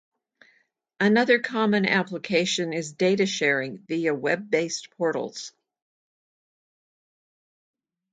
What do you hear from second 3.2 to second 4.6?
sharing via Web